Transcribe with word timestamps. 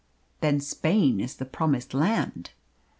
"Then 0.39 0.59
Spain 0.61 1.19
is 1.19 1.35
the 1.35 1.45
Promised 1.45 1.93
Land." 1.93 2.49